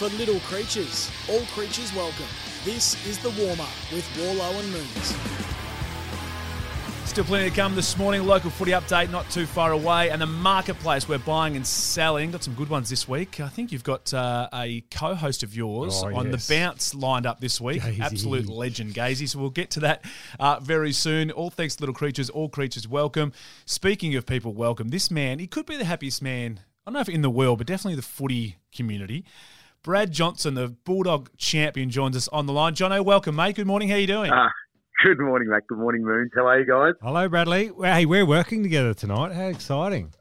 for 0.00 0.08
little 0.16 0.40
creatures. 0.40 1.10
All 1.28 1.42
creatures 1.52 1.94
welcome. 1.94 2.24
This 2.64 3.06
is 3.06 3.18
the 3.18 3.28
warm 3.44 3.60
up 3.60 3.68
with 3.92 4.08
Warlow 4.18 4.58
and 4.58 4.72
Moons. 4.72 5.14
Still 7.04 7.24
plenty 7.24 7.50
to 7.50 7.54
come 7.54 7.74
this 7.74 7.98
morning. 7.98 8.24
Local 8.24 8.48
footy 8.48 8.70
update 8.70 9.10
not 9.10 9.28
too 9.28 9.44
far 9.44 9.72
away. 9.72 10.08
And 10.08 10.22
the 10.22 10.26
marketplace, 10.26 11.06
we're 11.06 11.18
buying 11.18 11.54
and 11.54 11.66
selling. 11.66 12.30
Got 12.30 12.42
some 12.42 12.54
good 12.54 12.70
ones 12.70 12.88
this 12.88 13.06
week. 13.06 13.40
I 13.40 13.48
think 13.50 13.72
you've 13.72 13.84
got 13.84 14.14
uh, 14.14 14.48
a 14.54 14.80
co 14.90 15.14
host 15.14 15.42
of 15.42 15.54
yours 15.54 16.00
Oh, 16.02 16.14
on 16.16 16.30
yes. 16.30 16.48
the 16.48 16.54
bounce 16.54 16.94
lined 16.94 17.26
up 17.26 17.40
this 17.40 17.60
week. 17.60 17.82
Gazy. 17.82 18.00
Absolute 18.00 18.48
legend, 18.48 18.94
Gazy. 18.94 19.28
So 19.28 19.38
we'll 19.38 19.50
get 19.50 19.68
to 19.72 19.80
that 19.80 20.02
uh, 20.38 20.60
very 20.60 20.94
soon. 20.94 21.30
All 21.30 21.50
thanks 21.50 21.76
to 21.76 21.82
Little 21.82 21.94
Creatures, 21.94 22.30
all 22.30 22.48
creatures 22.48 22.88
welcome. 22.88 23.34
Speaking 23.66 24.14
of 24.14 24.24
people 24.24 24.54
welcome, 24.54 24.88
this 24.88 25.10
man, 25.10 25.40
he 25.40 25.46
could 25.46 25.66
be 25.66 25.76
the 25.76 25.84
happiest 25.84 26.22
man, 26.22 26.60
I 26.86 26.90
don't 26.90 26.94
know 26.94 27.00
if 27.00 27.08
in 27.10 27.20
the 27.20 27.28
world, 27.28 27.58
but 27.58 27.66
definitely 27.66 27.96
the 27.96 28.02
footy 28.02 28.56
community. 28.74 29.26
Brad 29.82 30.12
Johnson, 30.12 30.54
the 30.54 30.68
Bulldog 30.68 31.30
champion, 31.38 31.88
joins 31.90 32.14
us 32.16 32.28
on 32.28 32.44
the 32.46 32.52
line. 32.52 32.74
Jono, 32.74 33.02
welcome, 33.04 33.36
mate. 33.36 33.56
Good 33.56 33.66
morning. 33.66 33.88
How 33.88 33.94
are 33.94 33.98
you 33.98 34.06
doing? 34.06 34.30
Ah, 34.30 34.50
good 35.04 35.18
morning, 35.18 35.48
mate. 35.48 35.62
Good 35.68 35.78
morning, 35.78 36.04
Moons. 36.04 36.30
How 36.34 36.46
are 36.46 36.60
you 36.60 36.66
guys? 36.66 36.92
Hello, 37.02 37.26
Bradley. 37.30 37.70
Hey, 37.82 38.04
we're 38.04 38.26
working 38.26 38.62
together 38.62 38.92
tonight. 38.92 39.32
How 39.32 39.46
exciting! 39.46 40.12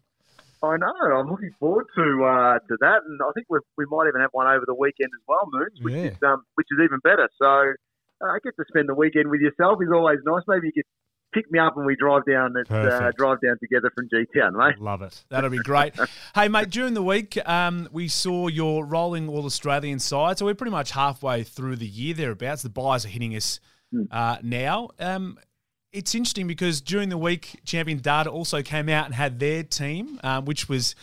I 0.63 0.77
know. 0.77 0.93
I'm 1.15 1.29
looking 1.29 1.51
forward 1.59 1.87
to 1.95 2.23
uh, 2.23 2.59
to 2.67 2.77
that, 2.79 2.99
and 3.05 3.19
I 3.21 3.31
think 3.33 3.47
we 3.49 3.59
we 3.77 3.85
might 3.89 4.07
even 4.07 4.21
have 4.21 4.29
one 4.31 4.47
over 4.47 4.63
the 4.65 4.75
weekend 4.75 5.09
as 5.13 5.23
well, 5.27 5.49
Moons, 5.51 5.77
which 5.81 5.93
Yeah. 5.93 6.03
is 6.11 6.17
um, 6.25 6.43
which 6.55 6.67
is 6.71 6.79
even 6.83 6.99
better. 7.03 7.27
So 7.37 7.45
uh, 7.45 8.31
I 8.31 8.39
get 8.43 8.55
to 8.55 8.63
spend 8.69 8.87
the 8.87 8.95
weekend 8.95 9.29
with 9.29 9.41
yourself 9.41 9.79
is 9.83 9.89
always 9.93 10.19
nice. 10.25 10.43
Maybe 10.47 10.67
you 10.67 10.83
could 10.83 10.87
pick 11.33 11.51
me 11.51 11.59
up 11.59 11.77
and 11.77 11.85
we 11.85 11.95
drive 11.95 12.23
down 12.25 12.53
and 12.55 12.71
uh, 12.71 13.11
drive 13.17 13.39
down 13.41 13.57
together 13.59 13.91
from 13.93 14.07
G 14.09 14.25
Town, 14.37 14.55
mate. 14.57 14.79
Love 14.79 15.01
it. 15.01 15.23
That'll 15.29 15.49
be 15.49 15.57
great. 15.59 15.93
hey, 16.35 16.47
mate, 16.47 16.69
during 16.69 16.93
the 16.93 17.03
week, 17.03 17.37
um, 17.47 17.87
we 17.91 18.07
saw 18.07 18.47
your 18.47 18.85
rolling 18.85 19.29
all 19.29 19.45
Australian 19.45 19.99
side. 19.99 20.37
So 20.37 20.45
we're 20.45 20.55
pretty 20.55 20.71
much 20.71 20.91
halfway 20.91 21.43
through 21.43 21.77
the 21.77 21.87
year 21.87 22.13
thereabouts. 22.13 22.63
The 22.63 22.69
buyers 22.69 23.05
are 23.05 23.09
hitting 23.09 23.35
us 23.35 23.59
uh, 24.11 24.37
now. 24.41 24.89
Um, 24.99 25.37
it's 25.91 26.13
interesting 26.13 26.47
because 26.47 26.81
during 26.81 27.09
the 27.09 27.17
week, 27.17 27.61
Champion 27.65 27.99
Data 27.99 28.29
also 28.29 28.61
came 28.61 28.89
out 28.89 29.05
and 29.05 29.15
had 29.15 29.39
their 29.39 29.63
team, 29.63 30.19
um, 30.23 30.45
which 30.45 30.69
was 30.69 30.95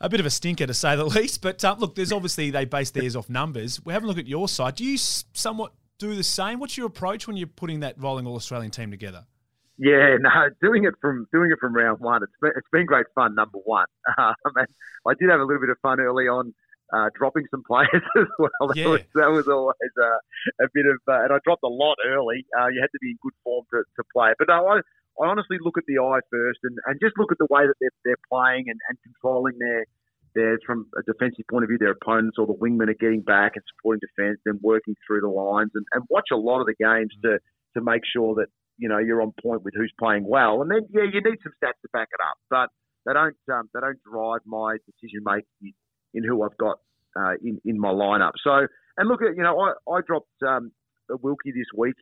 a 0.00 0.08
bit 0.08 0.20
of 0.20 0.26
a 0.26 0.30
stinker 0.30 0.66
to 0.66 0.74
say 0.74 0.96
the 0.96 1.04
least. 1.06 1.42
But 1.42 1.64
uh, 1.64 1.76
look, 1.78 1.94
there's 1.94 2.12
obviously 2.12 2.50
they 2.50 2.64
base 2.64 2.90
theirs 2.90 3.16
off 3.16 3.28
numbers. 3.28 3.84
We 3.84 3.92
have 3.92 4.04
a 4.04 4.06
look 4.06 4.18
at 4.18 4.28
your 4.28 4.48
side. 4.48 4.76
Do 4.76 4.84
you 4.84 4.96
somewhat 4.98 5.72
do 5.98 6.14
the 6.14 6.22
same? 6.22 6.60
What's 6.60 6.76
your 6.76 6.86
approach 6.86 7.26
when 7.26 7.36
you're 7.36 7.48
putting 7.48 7.80
that 7.80 8.00
rolling 8.00 8.26
all 8.26 8.36
Australian 8.36 8.70
team 8.70 8.90
together? 8.90 9.26
Yeah, 9.78 10.16
no, 10.20 10.30
doing 10.60 10.84
it 10.84 10.94
from 11.00 11.26
doing 11.32 11.50
it 11.52 11.58
from 11.60 11.74
round 11.74 12.00
one. 12.00 12.22
It's 12.22 12.32
been, 12.40 12.52
it's 12.56 12.68
been 12.72 12.86
great 12.86 13.06
fun. 13.14 13.34
Number 13.34 13.58
one, 13.64 13.86
um, 14.18 14.34
and 14.56 14.68
I 15.06 15.14
did 15.18 15.30
have 15.30 15.40
a 15.40 15.44
little 15.44 15.60
bit 15.60 15.70
of 15.70 15.78
fun 15.82 16.00
early 16.00 16.28
on, 16.28 16.54
uh, 16.92 17.10
dropping 17.16 17.44
some 17.50 17.62
players 17.68 18.02
as 18.16 18.26
well. 18.38 18.68
That 18.68 18.76
Yeah. 18.76 18.88
was 18.88 19.00
that 19.14 19.30
was 19.30 19.48
always 19.48 19.94
uh, 20.00 20.18
a 20.64 20.68
bit 20.74 20.86
of, 20.86 20.98
uh, 21.08 21.24
and 21.24 21.32
I 21.32 21.38
dropped 21.44 21.62
a 21.64 21.68
lot 21.68 21.96
early. 22.06 22.44
Uh, 22.58 22.68
you 22.68 22.80
had 22.80 22.90
to 22.92 22.98
be 23.00 23.10
in 23.10 23.18
good 23.22 23.34
form 23.44 23.64
to, 23.72 23.82
to 23.96 24.02
play. 24.12 24.32
But 24.38 24.48
no, 24.48 24.66
I, 24.66 24.78
I 25.22 25.26
honestly 25.26 25.58
look 25.60 25.78
at 25.78 25.84
the 25.86 25.98
eye 25.98 26.20
first, 26.30 26.60
and, 26.64 26.76
and 26.86 26.98
just 27.02 27.18
look 27.18 27.32
at 27.32 27.38
the 27.38 27.48
way 27.50 27.66
that 27.66 27.74
they're, 27.80 27.94
they're 28.04 28.24
playing 28.30 28.66
and, 28.68 28.78
and 28.88 28.98
controlling 29.02 29.58
their 29.58 29.86
their 30.34 30.58
from 30.66 30.86
a 30.98 31.02
defensive 31.02 31.44
point 31.50 31.64
of 31.64 31.68
view, 31.68 31.78
their 31.78 31.92
opponents 31.92 32.36
or 32.38 32.46
the 32.46 32.54
wingmen 32.54 32.90
are 32.90 32.94
getting 33.00 33.22
back 33.22 33.52
and 33.56 33.64
supporting 33.74 34.00
defence, 34.02 34.38
then 34.44 34.60
working 34.62 34.94
through 35.06 35.20
the 35.22 35.28
lines, 35.28 35.70
and, 35.74 35.86
and 35.94 36.04
watch 36.10 36.28
a 36.32 36.36
lot 36.36 36.60
of 36.60 36.66
the 36.66 36.74
games 36.78 37.14
to 37.22 37.38
to 37.76 37.80
make 37.82 38.02
sure 38.04 38.34
that 38.34 38.48
you 38.78 38.88
know 38.88 38.98
you're 38.98 39.20
on 39.22 39.32
point 39.42 39.62
with 39.64 39.74
who's 39.76 39.92
playing 39.98 40.24
well. 40.26 40.62
And 40.62 40.70
then 40.70 40.88
yeah, 40.90 41.02
you 41.02 41.20
need 41.20 41.38
some 41.42 41.52
stats 41.62 41.78
to 41.82 41.88
back 41.92 42.08
it 42.12 42.20
up, 42.22 42.38
but 42.48 42.68
they 43.06 43.12
don't 43.12 43.36
um, 43.52 43.68
they 43.74 43.80
don't 43.80 43.98
drive 44.02 44.40
my 44.46 44.76
decision 44.86 45.20
making 45.24 45.74
in 46.14 46.24
who 46.24 46.42
I've 46.42 46.56
got 46.56 46.78
uh, 47.16 47.34
in 47.42 47.60
in 47.64 47.78
my 47.78 47.90
lineup. 47.90 48.32
So 48.42 48.66
and 48.96 49.08
look 49.08 49.22
at 49.22 49.36
you 49.36 49.42
know 49.42 49.58
I 49.58 49.72
I 49.90 50.00
dropped 50.06 50.30
um, 50.46 50.72
Wilkie 51.08 51.52
this 51.52 51.68
week. 51.76 51.96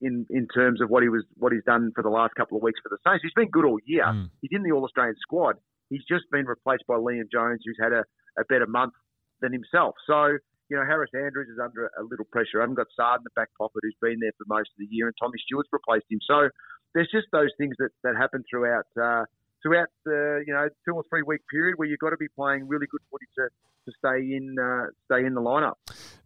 In, 0.00 0.26
in 0.28 0.48
terms 0.48 0.82
of 0.82 0.90
what 0.90 1.02
he 1.02 1.08
was 1.08 1.24
what 1.38 1.52
he's 1.52 1.64
done 1.64 1.90
for 1.94 2.02
the 2.02 2.10
last 2.10 2.34
couple 2.34 2.58
of 2.58 2.62
weeks 2.62 2.78
for 2.82 2.90
the 2.90 2.98
Saints, 3.08 3.22
he's 3.22 3.32
been 3.32 3.48
good 3.48 3.64
all 3.64 3.78
year. 3.86 4.04
Mm. 4.04 4.28
He's 4.42 4.50
in 4.52 4.62
the 4.62 4.72
All 4.72 4.84
Australian 4.84 5.14
squad. 5.22 5.56
He's 5.88 6.04
just 6.06 6.24
been 6.30 6.44
replaced 6.44 6.84
by 6.86 6.96
Liam 6.96 7.30
Jones, 7.32 7.62
who's 7.64 7.78
had 7.80 7.92
a, 7.92 8.04
a 8.36 8.44
better 8.44 8.66
month 8.66 8.92
than 9.40 9.52
himself. 9.52 9.94
So 10.06 10.36
you 10.68 10.76
know, 10.76 10.84
Harris 10.84 11.10
Andrews 11.14 11.48
is 11.48 11.58
under 11.62 11.90
a 11.98 12.02
little 12.02 12.24
pressure. 12.24 12.58
I 12.58 12.62
haven't 12.62 12.76
got 12.76 12.86
Saad 12.96 13.20
in 13.20 13.24
the 13.24 13.36
back 13.36 13.48
pocket 13.58 13.80
who's 13.82 13.96
been 14.00 14.18
there 14.20 14.32
for 14.38 14.44
most 14.48 14.70
of 14.72 14.78
the 14.78 14.88
year, 14.90 15.06
and 15.06 15.14
Tommy 15.20 15.38
Stewart's 15.44 15.68
replaced 15.72 16.06
him. 16.10 16.20
So 16.26 16.48
there's 16.94 17.10
just 17.12 17.26
those 17.32 17.50
things 17.58 17.74
that, 17.78 17.90
that 18.02 18.16
happen 18.16 18.44
throughout 18.48 18.86
uh, 19.00 19.24
throughout 19.62 19.88
the 20.04 20.44
you 20.46 20.52
know 20.52 20.68
two 20.84 20.94
or 20.94 21.04
three 21.10 21.22
week 21.22 21.40
period 21.50 21.74
where 21.76 21.88
you've 21.88 21.98
got 21.98 22.10
to 22.10 22.16
be 22.16 22.28
playing 22.28 22.68
really 22.68 22.86
good 22.86 23.00
footy 23.10 23.26
to, 23.36 23.48
to 23.86 23.92
stay 23.98 24.36
in 24.36 24.56
uh, 24.58 24.86
stay 25.06 25.26
in 25.26 25.34
the 25.34 25.40
lineup. 25.40 25.74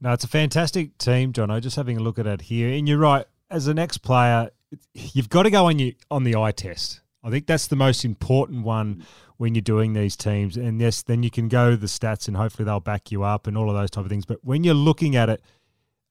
No, 0.00 0.12
it's 0.12 0.24
a 0.24 0.28
fantastic 0.28 0.96
team, 0.98 1.32
Jono. 1.32 1.60
Just 1.60 1.76
having 1.76 1.96
a 1.96 2.00
look 2.00 2.18
at 2.18 2.26
it 2.26 2.42
here, 2.42 2.70
and 2.70 2.88
you're 2.88 2.98
right. 2.98 3.26
As 3.50 3.66
an 3.66 3.78
ex-player, 3.78 4.50
you've 4.92 5.30
got 5.30 5.44
to 5.44 5.50
go 5.50 5.66
on 5.66 5.78
your 5.78 5.92
on 6.10 6.24
the 6.24 6.36
eye 6.36 6.52
test. 6.52 7.00
I 7.22 7.30
think 7.30 7.46
that's 7.46 7.66
the 7.66 7.76
most 7.76 8.04
important 8.04 8.64
one 8.64 9.04
when 9.38 9.54
you're 9.54 9.62
doing 9.62 9.92
these 9.92 10.16
teams. 10.16 10.56
And 10.56 10.80
yes, 10.80 11.02
then 11.02 11.22
you 11.22 11.30
can 11.30 11.48
go 11.48 11.70
to 11.70 11.76
the 11.76 11.86
stats, 11.86 12.28
and 12.28 12.36
hopefully 12.36 12.64
they'll 12.64 12.80
back 12.80 13.10
you 13.10 13.22
up 13.24 13.46
and 13.46 13.56
all 13.58 13.68
of 13.70 13.76
those 13.76 13.90
type 13.90 14.04
of 14.04 14.10
things. 14.10 14.24
But 14.24 14.38
when 14.44 14.62
you're 14.64 14.74
looking 14.74 15.16
at 15.16 15.28
it 15.28 15.42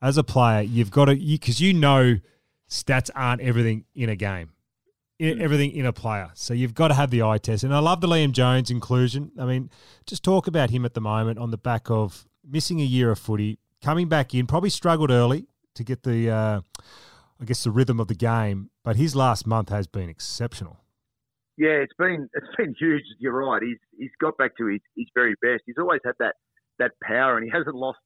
as 0.02 0.18
a 0.18 0.24
player, 0.24 0.62
you've 0.62 0.92
got 0.92 1.06
to 1.06 1.16
because 1.16 1.60
you, 1.62 1.74
know 1.74 2.18
stats 2.70 3.10
aren't 3.16 3.42
everything 3.42 3.86
in 3.96 4.10
a 4.10 4.16
game. 4.16 4.50
i- 5.22 5.24
Everything 5.24 5.72
in 5.72 5.86
a 5.86 5.94
player, 5.94 6.30
so 6.36 6.54
you've 6.54 6.76
got 6.76 6.90
to 6.90 6.94
have 6.94 7.10
the 7.10 7.24
eye 7.24 7.38
test. 7.38 7.64
And 7.64 7.74
I 7.74 7.80
love 7.80 8.02
the 8.02 8.08
Liam 8.08 8.32
Jones 8.34 8.70
inclusion. 8.70 9.32
I 9.40 9.46
mean, 9.46 9.70
just 10.06 10.24
talk 10.24 10.46
about 10.48 10.70
him 10.70 10.86
at 10.86 10.94
the 10.94 11.02
moment 11.02 11.40
on 11.40 11.50
the 11.52 11.58
back 11.58 11.90
of 11.90 12.28
missing 12.48 12.82
a 12.82 12.86
year 12.86 13.10
of 13.12 13.18
footy, 13.20 13.58
coming 13.82 14.08
back 14.10 14.36
in, 14.36 14.46
probably 14.46 14.70
struggled 14.70 15.10
early 15.10 15.48
to 15.76 15.84
get 15.84 16.04
the, 16.04 16.30
uh, 16.30 16.62
I 17.42 17.46
guess, 17.46 17.64
the 17.64 17.72
rhythm 17.72 18.00
of 18.00 18.08
the 18.10 18.16
game. 18.16 18.70
But 18.84 18.96
his 18.98 19.16
last 19.16 19.48
month 19.48 19.70
has 19.70 19.88
been 19.88 20.10
exceptional. 20.10 20.78
Yeah, 21.58 21.82
it's 21.82 21.94
been 21.98 22.30
it's 22.34 22.56
been 22.56 22.76
huge. 22.80 23.04
You're 23.20 23.34
right. 23.34 23.62
He's 23.62 23.82
he's 23.98 24.16
got 24.22 24.38
back 24.38 24.56
to 24.58 24.68
his, 24.68 24.82
his 24.96 25.08
very 25.16 25.36
best. 25.42 25.64
He's 25.66 25.80
always 25.80 26.02
had 26.06 26.14
that 26.20 26.36
that 26.78 26.92
power, 27.02 27.36
and 27.36 27.44
he 27.44 27.52
hasn't 27.52 27.76
lost 27.76 28.00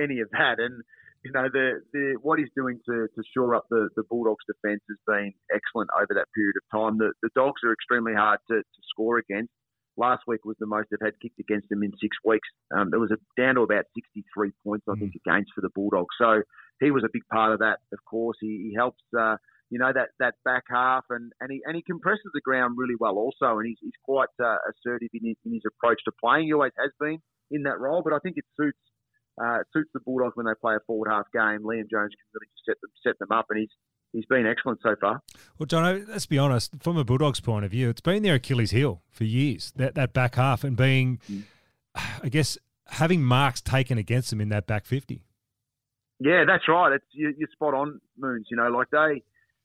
any 0.00 0.20
of 0.20 0.30
that. 0.32 0.56
And 0.58 0.82
you 1.22 1.32
know 1.32 1.48
the 1.52 1.80
the 1.92 2.16
what 2.22 2.38
he's 2.38 2.48
doing 2.56 2.80
to, 2.86 3.06
to 3.14 3.22
shore 3.36 3.54
up 3.54 3.66
the, 3.68 3.90
the 3.96 4.04
Bulldogs' 4.08 4.44
defence 4.48 4.80
has 4.88 4.98
been 5.06 5.32
excellent 5.52 5.90
over 5.94 6.14
that 6.14 6.32
period 6.34 6.56
of 6.56 6.64
time. 6.72 6.96
The 6.96 7.12
the 7.22 7.28
Dogs 7.34 7.60
are 7.64 7.72
extremely 7.72 8.14
hard 8.14 8.40
to, 8.48 8.56
to 8.56 8.80
score 8.90 9.18
against. 9.18 9.52
Last 9.96 10.22
week 10.26 10.44
was 10.44 10.56
the 10.58 10.66
most 10.66 10.88
they've 10.90 10.98
had 11.00 11.20
kicked 11.20 11.38
against 11.38 11.68
them 11.68 11.84
in 11.84 11.92
six 12.00 12.16
weeks. 12.24 12.48
Um, 12.74 12.90
there 12.90 12.98
was 12.98 13.12
a, 13.12 13.40
down 13.40 13.54
to 13.54 13.60
about 13.60 13.84
63 13.94 14.50
points, 14.66 14.86
I 14.90 14.98
think, 14.98 15.14
against 15.14 15.52
for 15.54 15.60
the 15.60 15.68
Bulldogs. 15.72 16.16
So 16.18 16.42
he 16.80 16.90
was 16.90 17.04
a 17.04 17.12
big 17.12 17.22
part 17.30 17.52
of 17.52 17.60
that. 17.60 17.78
Of 17.92 18.00
course, 18.04 18.36
he, 18.40 18.70
he 18.70 18.74
helps. 18.74 18.98
Uh, 19.16 19.36
you 19.74 19.80
know 19.80 19.92
that 19.92 20.10
that 20.20 20.34
back 20.44 20.62
half, 20.70 21.04
and, 21.10 21.32
and 21.40 21.50
he 21.50 21.58
and 21.66 21.74
he 21.74 21.82
compresses 21.82 22.30
the 22.32 22.40
ground 22.40 22.76
really 22.78 22.94
well 22.98 23.16
also, 23.16 23.58
and 23.58 23.66
he's, 23.66 23.78
he's 23.80 23.98
quite 24.04 24.28
uh, 24.40 24.58
assertive 24.70 25.08
in 25.12 25.26
his, 25.30 25.36
in 25.44 25.52
his 25.52 25.62
approach 25.66 25.98
to 26.04 26.12
playing. 26.22 26.46
He 26.46 26.52
always 26.52 26.70
has 26.78 26.92
been 27.00 27.18
in 27.50 27.64
that 27.64 27.80
role, 27.80 28.00
but 28.04 28.12
I 28.12 28.20
think 28.22 28.36
it 28.36 28.44
suits 28.56 28.78
uh, 29.42 29.56
it 29.62 29.66
suits 29.72 29.90
the 29.92 29.98
Bulldogs 29.98 30.36
when 30.36 30.46
they 30.46 30.52
play 30.60 30.76
a 30.76 30.82
forward 30.86 31.10
half 31.10 31.26
game. 31.32 31.66
Liam 31.66 31.90
Jones 31.90 32.14
can 32.14 32.28
really 32.34 32.46
just 32.54 32.64
set 32.64 32.76
them 32.80 32.90
set 33.04 33.18
them 33.18 33.32
up, 33.32 33.46
and 33.50 33.58
he's 33.58 33.74
he's 34.12 34.26
been 34.26 34.46
excellent 34.46 34.78
so 34.80 34.94
far. 35.00 35.22
Well, 35.58 35.66
John, 35.66 36.06
let's 36.08 36.26
be 36.26 36.38
honest. 36.38 36.70
From 36.80 36.96
a 36.96 37.02
Bulldogs 37.02 37.40
point 37.40 37.64
of 37.64 37.72
view, 37.72 37.90
it's 37.90 38.00
been 38.00 38.22
their 38.22 38.36
Achilles 38.36 38.70
heel 38.70 39.02
for 39.10 39.24
years. 39.24 39.72
That 39.74 39.96
that 39.96 40.12
back 40.12 40.36
half 40.36 40.62
and 40.62 40.76
being, 40.76 41.18
I 42.22 42.28
guess, 42.28 42.58
having 42.86 43.24
marks 43.24 43.60
taken 43.60 43.98
against 43.98 44.30
them 44.30 44.40
in 44.40 44.50
that 44.50 44.68
back 44.68 44.86
fifty. 44.86 45.24
Yeah, 46.20 46.44
that's 46.46 46.68
right. 46.68 46.92
It's 46.92 47.04
you, 47.10 47.34
you're 47.36 47.48
spot 47.52 47.74
on, 47.74 48.00
Moons. 48.16 48.46
You 48.52 48.56
know, 48.56 48.68
like 48.68 48.90
they 48.92 49.24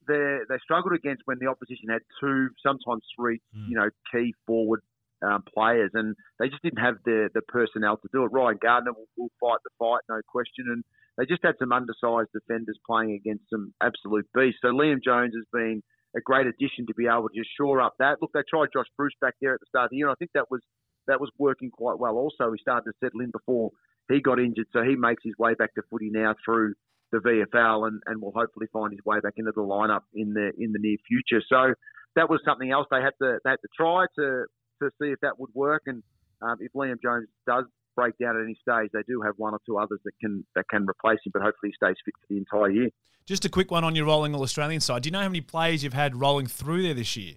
they 0.09 0.39
they 0.49 0.59
struggled 0.63 0.93
against 0.93 1.21
when 1.25 1.37
the 1.39 1.47
opposition 1.47 1.89
had 1.89 2.01
two, 2.19 2.49
sometimes 2.65 3.03
three, 3.15 3.39
you 3.69 3.77
know, 3.77 3.89
key 4.11 4.33
forward 4.45 4.81
um, 5.21 5.43
players, 5.53 5.91
and 5.93 6.15
they 6.39 6.49
just 6.49 6.63
didn't 6.63 6.79
have 6.79 6.95
the 7.05 7.29
the 7.33 7.41
personnel 7.41 7.97
to 7.97 8.09
do 8.11 8.23
it. 8.23 8.31
Ryan 8.33 8.57
Gardner 8.61 8.93
will, 8.93 9.07
will 9.17 9.31
fight 9.39 9.59
the 9.63 9.71
fight, 9.77 10.01
no 10.09 10.21
question, 10.27 10.65
and 10.67 10.83
they 11.17 11.25
just 11.25 11.43
had 11.43 11.55
some 11.59 11.71
undersized 11.71 12.29
defenders 12.33 12.77
playing 12.85 13.13
against 13.13 13.43
some 13.49 13.73
absolute 13.81 14.27
beasts. 14.33 14.59
So 14.61 14.69
Liam 14.69 15.03
Jones 15.03 15.33
has 15.35 15.45
been 15.51 15.83
a 16.15 16.21
great 16.21 16.47
addition 16.47 16.87
to 16.87 16.93
be 16.95 17.07
able 17.07 17.29
to 17.29 17.35
just 17.35 17.49
shore 17.55 17.81
up 17.81 17.95
that. 17.99 18.17
Look, 18.21 18.31
they 18.33 18.41
tried 18.49 18.69
Josh 18.73 18.87
Bruce 18.97 19.13
back 19.21 19.35
there 19.41 19.53
at 19.53 19.59
the 19.59 19.67
start 19.69 19.85
of 19.85 19.91
the 19.91 19.97
year, 19.97 20.07
and 20.07 20.13
I 20.13 20.19
think 20.19 20.31
that 20.33 20.49
was 20.49 20.61
that 21.07 21.19
was 21.19 21.29
working 21.37 21.71
quite 21.71 21.99
well. 21.99 22.15
Also, 22.15 22.51
he 22.51 22.59
started 22.61 22.89
to 22.89 22.93
settle 23.03 23.21
in 23.21 23.31
before 23.31 23.71
he 24.09 24.21
got 24.21 24.39
injured, 24.39 24.67
so 24.73 24.81
he 24.83 24.95
makes 24.95 25.23
his 25.23 25.37
way 25.37 25.53
back 25.53 25.73
to 25.75 25.81
footy 25.89 26.09
now 26.09 26.35
through 26.43 26.73
the 27.11 27.19
VFL, 27.19 27.87
and, 27.87 28.01
and 28.05 28.21
will 28.21 28.33
hopefully 28.35 28.67
find 28.71 28.91
his 28.91 28.99
way 29.05 29.19
back 29.19 29.33
into 29.37 29.51
the 29.55 29.61
lineup 29.61 30.01
in 30.13 30.33
the 30.33 30.51
in 30.57 30.71
the 30.71 30.79
near 30.79 30.97
future. 31.07 31.43
So 31.47 31.73
that 32.15 32.29
was 32.29 32.39
something 32.45 32.71
else 32.71 32.87
they 32.91 33.01
had 33.01 33.13
to 33.21 33.39
they 33.43 33.51
had 33.51 33.61
to 33.61 33.69
try 33.75 34.05
to 34.17 34.45
to 34.81 34.89
see 35.01 35.09
if 35.09 35.19
that 35.21 35.39
would 35.39 35.49
work, 35.53 35.83
and 35.85 36.03
um, 36.41 36.57
if 36.59 36.71
Liam 36.73 37.01
Jones 37.01 37.27
does 37.45 37.65
break 37.95 38.17
down 38.17 38.37
at 38.37 38.43
any 38.43 38.57
stage, 38.61 38.89
they 38.93 39.03
do 39.07 39.21
have 39.21 39.33
one 39.37 39.53
or 39.53 39.59
two 39.65 39.77
others 39.77 39.99
that 40.05 40.13
can 40.21 40.45
that 40.55 40.65
can 40.69 40.85
replace 40.89 41.19
him, 41.25 41.31
but 41.33 41.41
hopefully 41.41 41.71
he 41.71 41.85
stays 41.85 41.95
fit 42.05 42.13
for 42.21 42.27
the 42.29 42.37
entire 42.37 42.69
year. 42.69 42.89
Just 43.25 43.45
a 43.45 43.49
quick 43.49 43.69
one 43.71 43.83
on 43.83 43.95
your 43.95 44.05
rolling 44.05 44.33
all 44.33 44.41
Australian 44.41 44.81
side. 44.81 45.03
Do 45.03 45.07
you 45.07 45.11
know 45.11 45.19
how 45.19 45.27
many 45.27 45.41
players 45.41 45.83
you've 45.83 45.93
had 45.93 46.15
rolling 46.15 46.47
through 46.47 46.83
there 46.83 46.93
this 46.93 47.15
year? 47.15 47.35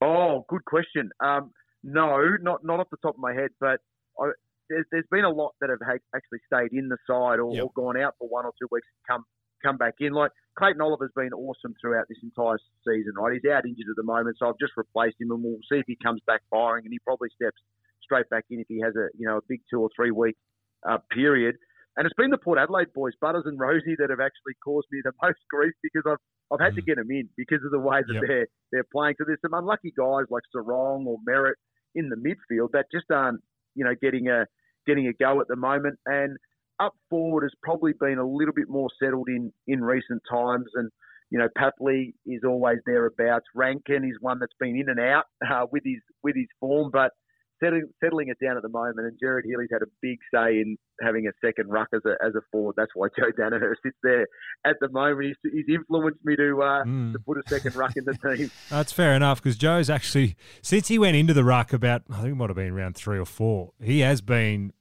Oh, 0.00 0.46
good 0.48 0.64
question. 0.64 1.10
Um, 1.20 1.50
no, 1.82 2.36
not 2.40 2.64
not 2.64 2.80
off 2.80 2.88
the 2.90 2.96
top 2.98 3.14
of 3.14 3.20
my 3.20 3.34
head, 3.34 3.50
but 3.58 3.80
I, 4.18 4.30
there's, 4.70 4.86
there's 4.90 5.10
been 5.10 5.24
a 5.24 5.30
lot 5.30 5.52
that 5.60 5.68
have 5.68 5.82
actually 6.14 6.38
stayed 6.46 6.72
in 6.72 6.88
the 6.88 6.96
side 7.06 7.42
or, 7.42 7.52
yep. 7.52 7.64
or 7.64 7.70
gone 7.74 8.00
out 8.00 8.14
for 8.18 8.28
one 8.28 8.46
or 8.46 8.52
two 8.58 8.68
weeks 8.70 8.86
and 8.86 9.02
come 9.04 9.24
come 9.62 9.76
back 9.76 9.94
in. 10.00 10.12
Like 10.12 10.30
Clayton 10.56 10.80
Oliver's 10.80 11.12
been 11.14 11.34
awesome 11.34 11.74
throughout 11.80 12.06
this 12.08 12.18
entire 12.22 12.56
season, 12.86 13.12
right? 13.16 13.34
He's 13.34 13.50
out 13.50 13.66
injured 13.66 13.90
at 13.90 13.96
the 13.96 14.06
moment, 14.06 14.36
so 14.38 14.48
I've 14.48 14.58
just 14.58 14.72
replaced 14.76 15.20
him, 15.20 15.30
and 15.30 15.42
we'll 15.42 15.60
see 15.70 15.78
if 15.78 15.84
he 15.86 15.98
comes 16.02 16.22
back 16.26 16.40
firing, 16.48 16.86
and 16.86 16.92
he 16.92 16.98
probably 17.04 17.28
steps 17.34 17.60
straight 18.02 18.28
back 18.30 18.44
in 18.50 18.60
if 18.60 18.66
he 18.68 18.80
has 18.80 18.94
a 18.96 19.08
you 19.18 19.26
know 19.26 19.38
a 19.38 19.44
big 19.48 19.60
two 19.68 19.80
or 19.80 19.90
three 19.94 20.10
week 20.10 20.36
uh, 20.88 20.98
period. 21.10 21.56
And 21.96 22.06
it's 22.06 22.14
been 22.14 22.30
the 22.30 22.38
Port 22.38 22.58
Adelaide 22.58 22.94
boys, 22.94 23.12
Butters 23.20 23.44
and 23.46 23.58
Rozee, 23.58 23.98
that 23.98 24.10
have 24.10 24.20
actually 24.20 24.54
caused 24.64 24.86
me 24.90 25.00
the 25.02 25.12
most 25.22 25.40
grief 25.50 25.74
because 25.82 26.04
I've 26.06 26.22
I've 26.52 26.60
had 26.60 26.72
mm. 26.72 26.76
to 26.76 26.82
get 26.82 26.96
them 26.96 27.10
in 27.10 27.28
because 27.36 27.60
of 27.64 27.70
the 27.70 27.78
way 27.78 28.00
that 28.06 28.14
yep. 28.14 28.22
they're 28.26 28.46
they're 28.72 28.90
playing. 28.92 29.16
So 29.18 29.24
there's 29.26 29.42
some 29.42 29.54
unlucky 29.54 29.92
guys 29.96 30.26
like 30.30 30.42
Serong 30.54 31.06
or 31.06 31.18
Merrett 31.28 31.58
in 31.94 32.08
the 32.08 32.16
midfield 32.16 32.70
that 32.72 32.86
just 32.92 33.10
aren't 33.10 33.40
you 33.74 33.84
know 33.84 33.94
getting 34.00 34.28
a 34.28 34.46
getting 34.86 35.06
a 35.08 35.12
go 35.12 35.40
at 35.40 35.48
the 35.48 35.56
moment. 35.56 35.98
And 36.06 36.36
up 36.80 36.94
forward 37.10 37.42
has 37.42 37.52
probably 37.62 37.92
been 37.98 38.18
a 38.18 38.26
little 38.26 38.54
bit 38.54 38.68
more 38.68 38.88
settled 39.02 39.28
in 39.28 39.52
in 39.66 39.82
recent 39.82 40.22
times. 40.30 40.66
And 40.74 40.90
you 41.30 41.38
know, 41.38 41.48
Papley 41.56 42.14
is 42.26 42.40
always 42.44 42.78
thereabouts. 42.86 43.46
Rankine 43.54 44.04
is 44.04 44.16
one 44.20 44.38
that's 44.40 44.52
been 44.58 44.76
in 44.76 44.88
and 44.88 45.00
out 45.00 45.24
uh, 45.48 45.66
with 45.70 45.82
his 45.84 46.00
with 46.22 46.36
his 46.36 46.48
form, 46.58 46.90
but 46.92 47.12
settling, 47.62 47.86
settling 48.02 48.28
it 48.28 48.38
down 48.44 48.56
at 48.56 48.62
the 48.62 48.68
moment. 48.68 48.98
And 49.00 49.18
Jared 49.20 49.44
Healy's 49.44 49.68
had 49.72 49.82
a 49.82 49.90
big 50.02 50.18
say 50.32 50.60
in 50.60 50.76
having 51.00 51.26
a 51.26 51.32
second 51.44 51.70
ruck 51.70 51.88
as 51.94 52.02
a, 52.04 52.14
as 52.24 52.34
a 52.34 52.40
forward. 52.50 52.74
That's 52.76 52.90
why 52.94 53.08
Joe 53.18 53.30
Daniher 53.38 53.74
sits 53.82 53.96
there 54.02 54.26
at 54.64 54.76
the 54.80 54.88
moment. 54.88 55.34
He's, 55.42 55.52
he's 55.52 55.76
influenced 55.76 56.24
me 56.24 56.36
to 56.36 56.62
uh, 56.62 56.84
mm. 56.84 57.12
to 57.12 57.18
put 57.18 57.38
a 57.38 57.42
second 57.48 57.76
ruck 57.76 57.96
in 57.96 58.04
the 58.04 58.14
team. 58.36 58.50
That's 58.68 58.92
fair 58.92 59.14
enough 59.14 59.42
because 59.42 59.56
Joe's 59.56 59.90
actually 59.90 60.36
since 60.62 60.88
he 60.88 60.98
went 60.98 61.16
into 61.16 61.34
the 61.34 61.44
ruck 61.44 61.72
about 61.72 62.02
I 62.10 62.22
think 62.22 62.32
it 62.32 62.34
might 62.34 62.50
have 62.50 62.56
been 62.56 62.72
around 62.72 62.96
three 62.96 63.18
or 63.18 63.26
four. 63.26 63.72
He 63.82 64.00
has 64.00 64.20
been 64.20 64.72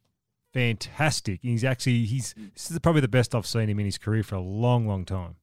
fantastic. 0.54 1.40
He's 1.42 1.64
actually 1.64 2.06
he's 2.06 2.34
this 2.54 2.72
is 2.72 2.80
probably 2.80 3.02
the 3.02 3.08
best 3.08 3.36
I've 3.36 3.48
seen 3.48 3.70
him 3.70 3.80
in 3.80 3.86
his 3.86 3.98
career 3.98 4.24
for 4.24 4.36
a 4.36 4.42
long, 4.42 4.88
long 4.88 5.06
time. 5.06 5.36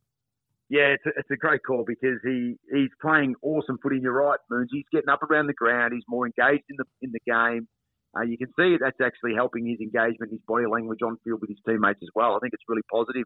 Yeah, 0.68 0.94
it's 0.98 1.06
a, 1.06 1.10
it's 1.16 1.30
a 1.30 1.36
great 1.36 1.62
call 1.64 1.84
because 1.86 2.18
he, 2.24 2.56
he's 2.72 2.90
playing 3.00 3.34
awesome 3.42 3.78
footy. 3.82 4.00
You're 4.02 4.12
right, 4.12 4.38
Moons. 4.50 4.70
He's 4.72 4.84
getting 4.92 5.08
up 5.08 5.22
around 5.22 5.46
the 5.46 5.54
ground. 5.54 5.92
He's 5.94 6.04
more 6.08 6.26
engaged 6.26 6.64
in 6.68 6.76
the 6.76 6.84
in 7.02 7.12
the 7.12 7.20
game. 7.26 7.68
Uh, 8.16 8.22
you 8.22 8.36
can 8.38 8.48
see 8.58 8.76
that's 8.80 9.00
actually 9.00 9.34
helping 9.34 9.66
his 9.66 9.78
engagement, 9.80 10.32
his 10.32 10.40
body 10.48 10.66
language 10.66 11.00
on 11.04 11.18
field 11.22 11.40
with 11.40 11.50
his 11.50 11.58
teammates 11.66 12.00
as 12.02 12.08
well. 12.14 12.34
I 12.34 12.38
think 12.40 12.54
it's 12.54 12.64
really 12.68 12.82
positive 12.90 13.24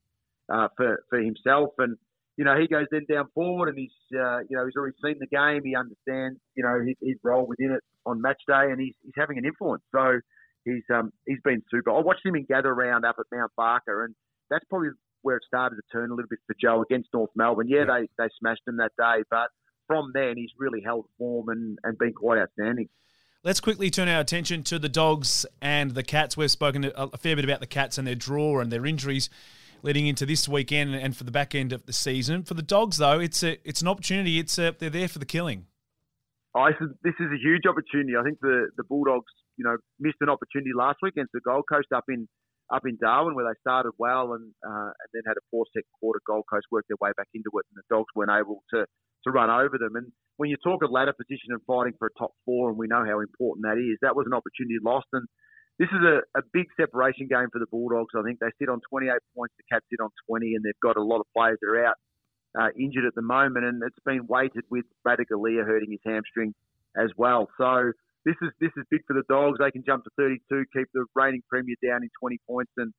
uh, 0.52 0.68
for 0.76 1.02
for 1.08 1.18
himself. 1.18 1.70
And 1.78 1.96
you 2.36 2.44
know, 2.44 2.58
he 2.58 2.66
goes 2.68 2.86
then 2.90 3.06
down 3.10 3.28
forward, 3.34 3.68
and 3.70 3.78
he's 3.78 3.96
uh, 4.14 4.40
you 4.48 4.56
know 4.56 4.66
he's 4.66 4.76
already 4.76 4.96
seen 5.02 5.16
the 5.18 5.26
game. 5.26 5.62
He 5.64 5.74
understands 5.74 6.38
you 6.56 6.62
know 6.62 6.80
his, 6.84 6.96
his 7.00 7.16
role 7.24 7.46
within 7.46 7.72
it 7.72 7.80
on 8.04 8.20
match 8.20 8.42
day, 8.48 8.68
and 8.70 8.80
he's 8.80 8.94
he's 9.02 9.16
having 9.16 9.38
an 9.38 9.46
influence. 9.46 9.82
So 9.94 10.20
he's 10.64 10.84
um 10.92 11.10
he's 11.26 11.40
been 11.42 11.62
super. 11.70 11.90
I 11.90 12.00
watched 12.00 12.26
him 12.26 12.34
in 12.34 12.44
gather 12.44 12.74
round 12.74 13.06
up 13.06 13.16
at 13.18 13.26
Mount 13.32 13.52
Barker, 13.56 14.04
and 14.04 14.14
that's 14.50 14.64
probably 14.68 14.90
where 15.22 15.36
it 15.36 15.42
started 15.46 15.76
to 15.76 15.82
turn 15.92 16.10
a 16.10 16.14
little 16.14 16.28
bit 16.28 16.40
for 16.46 16.54
Joe 16.60 16.82
against 16.82 17.08
North 17.12 17.30
Melbourne. 17.34 17.68
Yeah, 17.68 17.84
yeah. 17.86 18.00
they 18.00 18.08
they 18.18 18.28
smashed 18.38 18.62
him 18.66 18.76
that 18.78 18.92
day, 18.98 19.22
but 19.30 19.48
from 19.86 20.12
then 20.14 20.34
he's 20.36 20.50
really 20.58 20.80
held 20.80 21.06
form 21.18 21.48
and, 21.48 21.78
and 21.82 21.98
been 21.98 22.12
quite 22.12 22.38
outstanding. 22.38 22.88
Let's 23.42 23.60
quickly 23.60 23.88
turn 23.90 24.08
our 24.08 24.20
attention 24.20 24.62
to 24.64 24.78
the 24.78 24.88
dogs 24.88 25.46
and 25.62 25.92
the 25.92 26.02
cats. 26.02 26.36
We've 26.36 26.50
spoken 26.50 26.92
a 26.94 27.16
fair 27.16 27.36
bit 27.36 27.44
about 27.44 27.60
the 27.60 27.66
cats 27.66 27.96
and 27.96 28.06
their 28.06 28.14
draw 28.14 28.60
and 28.60 28.70
their 28.70 28.84
injuries 28.84 29.30
leading 29.82 30.06
into 30.06 30.26
this 30.26 30.46
weekend 30.48 30.94
and 30.94 31.16
for 31.16 31.24
the 31.24 31.30
back 31.30 31.54
end 31.54 31.72
of 31.72 31.86
the 31.86 31.92
season. 31.92 32.42
For 32.42 32.54
the 32.54 32.62
dogs, 32.62 32.98
though, 32.98 33.18
it's 33.18 33.42
a 33.42 33.56
it's 33.66 33.80
an 33.80 33.88
opportunity. 33.88 34.38
It's 34.38 34.58
a, 34.58 34.74
they're 34.78 34.90
there 34.90 35.08
for 35.08 35.18
the 35.18 35.26
killing. 35.26 35.66
Oh, 36.54 36.68
this 37.02 37.14
is 37.18 37.26
a 37.32 37.38
huge 37.42 37.62
opportunity. 37.68 38.16
I 38.18 38.22
think 38.22 38.40
the 38.40 38.68
the 38.76 38.84
Bulldogs, 38.84 39.32
you 39.56 39.64
know, 39.64 39.76
missed 39.98 40.18
an 40.20 40.28
opportunity 40.28 40.72
last 40.76 40.98
week 41.02 41.14
against 41.14 41.32
the 41.32 41.40
Gold 41.40 41.64
Coast 41.70 41.88
up 41.94 42.04
in 42.08 42.28
up 42.70 42.86
in 42.86 42.96
Darwin 43.00 43.34
where 43.34 43.44
they 43.44 43.58
started 43.60 43.92
well 43.98 44.32
and 44.34 44.52
uh, 44.66 44.90
and 44.94 45.10
then 45.12 45.22
had 45.26 45.36
a 45.36 45.44
poor 45.50 45.66
second 45.74 45.90
quarter. 45.98 46.20
Gold 46.26 46.44
Coast 46.50 46.66
worked 46.70 46.88
their 46.88 47.00
way 47.00 47.10
back 47.16 47.28
into 47.34 47.50
it, 47.54 47.66
and 47.70 47.82
the 47.82 47.86
Dogs 47.94 48.10
weren't 48.14 48.30
able 48.30 48.62
to 48.74 48.86
to 49.24 49.30
run 49.30 49.50
over 49.50 49.76
them. 49.76 49.96
And 49.96 50.12
when 50.36 50.48
you 50.48 50.56
talk 50.56 50.82
of 50.82 50.90
ladder 50.90 51.12
position 51.12 51.52
and 51.52 51.60
fighting 51.66 51.94
for 51.98 52.08
a 52.08 52.18
top 52.18 52.32
four, 52.44 52.70
and 52.70 52.78
we 52.78 52.86
know 52.86 53.04
how 53.04 53.20
important 53.20 53.66
that 53.68 53.76
is, 53.76 53.98
that 54.00 54.16
was 54.16 54.26
an 54.26 54.32
opportunity 54.32 54.80
lost. 54.82 55.06
And 55.12 55.26
this 55.78 55.88
is 55.92 56.02
a, 56.04 56.24
a 56.38 56.42
big 56.52 56.66
separation 56.78 57.28
game 57.28 57.48
for 57.52 57.58
the 57.58 57.68
Bulldogs. 57.70 58.12
I 58.16 58.22
think 58.22 58.38
they 58.38 58.52
sit 58.58 58.68
on 58.68 58.80
28 58.88 59.12
points, 59.36 59.54
the 59.56 59.64
Cats 59.70 59.84
sit 59.90 60.00
on 60.00 60.10
20, 60.28 60.54
and 60.54 60.64
they've 60.64 60.82
got 60.82 60.96
a 60.96 61.02
lot 61.02 61.20
of 61.20 61.26
players 61.36 61.58
that 61.60 61.68
are 61.68 61.84
out 61.84 61.96
uh, 62.58 62.68
injured 62.78 63.04
at 63.04 63.14
the 63.14 63.22
moment, 63.22 63.64
and 63.64 63.82
it's 63.82 64.04
been 64.04 64.26
weighted 64.26 64.64
with 64.70 64.84
Ratugolea 65.06 65.64
hurting 65.64 65.90
his 65.90 66.00
hamstring 66.04 66.54
as 66.96 67.10
well. 67.16 67.48
So 67.58 67.92
this 68.24 68.36
is 68.42 68.50
this 68.60 68.70
is 68.76 68.84
big 68.90 69.00
for 69.06 69.14
the 69.14 69.24
Dogs. 69.28 69.58
They 69.58 69.70
can 69.70 69.84
jump 69.84 70.04
to 70.04 70.10
32, 70.16 70.64
keep 70.72 70.88
the 70.94 71.04
reigning 71.14 71.42
premier 71.48 71.76
down 71.82 72.02
in 72.02 72.10
20 72.20 72.38
points, 72.46 72.72
and 72.76 72.92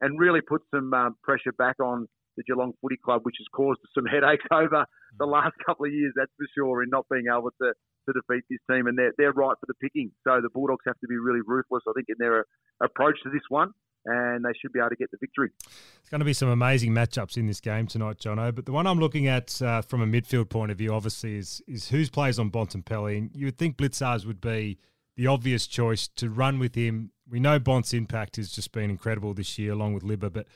and 0.00 0.18
really 0.18 0.40
put 0.40 0.62
some 0.74 0.92
um, 0.94 1.16
pressure 1.22 1.52
back 1.56 1.76
on 1.80 2.06
the 2.36 2.44
Geelong 2.44 2.72
Footy 2.80 2.96
Club, 3.02 3.22
which 3.24 3.36
has 3.38 3.46
caused 3.52 3.80
some 3.94 4.06
headaches 4.12 4.44
over 4.52 4.84
the 5.18 5.26
last 5.26 5.54
couple 5.64 5.86
of 5.86 5.92
years. 5.92 6.12
That's 6.16 6.32
for 6.36 6.46
sure 6.54 6.82
in 6.82 6.90
not 6.90 7.06
being 7.10 7.26
able 7.30 7.50
to 7.62 7.72
to 7.72 8.12
defeat 8.12 8.44
this 8.48 8.60
team, 8.70 8.86
and 8.86 8.96
they're 8.96 9.12
they're 9.18 9.32
right 9.32 9.56
for 9.58 9.66
the 9.66 9.74
picking. 9.80 10.10
So 10.24 10.40
the 10.42 10.50
Bulldogs 10.50 10.84
have 10.86 10.98
to 11.00 11.08
be 11.08 11.16
really 11.16 11.40
ruthless, 11.46 11.82
I 11.88 11.92
think, 11.94 12.06
in 12.08 12.16
their 12.18 12.44
approach 12.80 13.16
to 13.24 13.30
this 13.30 13.44
one 13.48 13.72
and 14.08 14.44
they 14.44 14.52
should 14.60 14.72
be 14.72 14.78
able 14.78 14.90
to 14.90 14.96
get 14.96 15.10
the 15.10 15.18
victory. 15.18 15.50
It's 16.00 16.08
going 16.10 16.20
to 16.20 16.24
be 16.24 16.32
some 16.32 16.48
amazing 16.48 16.92
matchups 16.92 17.36
in 17.36 17.46
this 17.46 17.60
game 17.60 17.86
tonight, 17.86 18.18
Jono. 18.18 18.54
But 18.54 18.66
the 18.66 18.72
one 18.72 18.86
I'm 18.86 18.98
looking 18.98 19.26
at 19.26 19.60
uh, 19.60 19.82
from 19.82 20.00
a 20.00 20.06
midfield 20.06 20.48
point 20.48 20.72
of 20.72 20.78
view, 20.78 20.94
obviously, 20.94 21.36
is 21.36 21.62
is 21.66 21.88
who's 21.88 22.10
plays 22.10 22.38
on 22.38 22.50
Bontempelli. 22.50 23.18
And 23.18 23.30
you 23.34 23.46
would 23.46 23.58
think 23.58 23.76
Blicavs 23.76 24.26
would 24.26 24.40
be 24.40 24.78
the 25.16 25.26
obvious 25.26 25.66
choice 25.66 26.08
to 26.16 26.30
run 26.30 26.58
with 26.58 26.74
him. 26.74 27.10
We 27.28 27.40
know 27.40 27.58
Bont's 27.58 27.92
impact 27.92 28.36
has 28.36 28.50
just 28.50 28.72
been 28.72 28.90
incredible 28.90 29.34
this 29.34 29.58
year, 29.58 29.72
along 29.72 29.94
with 29.94 30.02
Libba. 30.02 30.32
But 30.32 30.46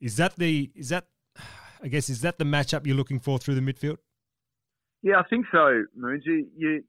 is 0.00 0.16
that 0.16 0.36
the 0.36 0.70
is 0.74 0.88
that 0.88 1.06
I 1.82 1.88
guess 1.88 2.10
is 2.10 2.22
that 2.22 2.38
the 2.38 2.44
matchup 2.44 2.86
you're 2.86 2.96
looking 2.96 3.20
for 3.20 3.38
through 3.38 3.54
the 3.54 3.60
midfield? 3.60 3.98
Yeah, 5.02 5.20
I 5.20 5.22
think 5.28 5.46
so, 5.52 5.84
Moons. 5.94 6.24
You, 6.26 6.46
you 6.56 6.84